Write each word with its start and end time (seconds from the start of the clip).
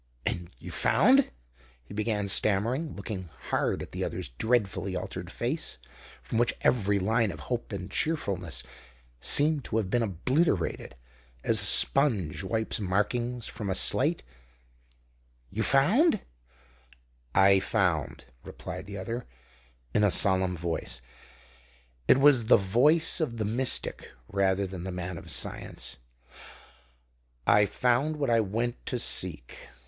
"And 0.25 0.49
you 0.57 0.71
found" 0.71 1.29
he 1.87 1.93
began 1.93 2.27
stammering, 2.27 2.95
looking 2.95 3.29
hard 3.51 3.83
at 3.83 3.91
the 3.91 4.03
other's 4.03 4.29
dreadfully 4.29 4.95
altered 4.95 5.29
face, 5.29 5.77
from 6.23 6.39
which 6.39 6.55
every 6.61 6.97
line 6.97 7.31
of 7.31 7.41
hope 7.41 7.71
and 7.71 7.91
cheerfulness 7.91 8.63
seemed 9.19 9.63
to 9.65 9.77
have 9.77 9.91
been 9.91 10.01
obliterated 10.01 10.95
as 11.43 11.59
a 11.61 11.63
sponge 11.63 12.41
wipes 12.43 12.79
markings 12.79 13.45
from 13.45 13.69
a 13.69 13.75
slate 13.75 14.23
"you 15.51 15.61
found" 15.61 16.21
"I 17.51 17.59
found," 17.59 18.25
replied 18.43 18.87
the 18.87 18.97
other, 18.97 19.27
in 19.93 20.03
a 20.03 20.09
solemn 20.09 20.57
voice, 20.57 20.99
and 22.09 22.17
it 22.17 22.19
was 22.21 22.45
the 22.45 22.57
voice 22.57 23.19
of 23.19 23.37
the 23.37 23.45
mystic 23.45 24.09
rather 24.27 24.65
than 24.65 24.83
the 24.83 24.91
man 24.91 25.19
of 25.19 25.29
science 25.29 25.97
"I 27.45 27.67
found 27.67 28.15
what 28.17 28.31
I 28.31 28.39
went 28.39 28.83
to 28.87 28.97
seek. 28.97 29.69